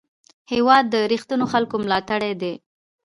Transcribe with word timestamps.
هېواد 0.51 0.85
د 0.93 0.95
رښتینو 1.11 1.45
خلکو 1.53 1.75
ملاتړی 1.83 2.33
دی. 2.41 2.53